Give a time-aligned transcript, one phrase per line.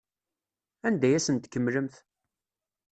[0.87, 1.95] Anda ay asen-tkemmlemt?